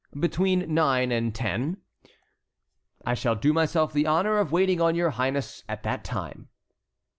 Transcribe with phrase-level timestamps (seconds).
[0.19, 1.77] "Between nine and ten."
[3.05, 6.49] "I shall do myself the honor of waiting on your highness at that time."